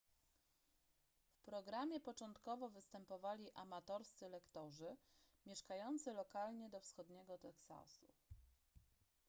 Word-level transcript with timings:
w 1.33 1.41
programie 1.45 1.99
początkowo 1.99 2.69
występowali 2.69 3.51
amatorscy 3.53 4.29
lektorzy 4.29 4.97
mieszkający 5.45 6.13
lokalnie 6.13 6.69
do 6.69 6.79
wschodniego 6.79 7.37
teksasu 7.37 8.05